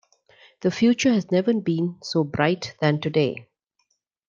[0.61, 3.45] The future has never been so bright than today.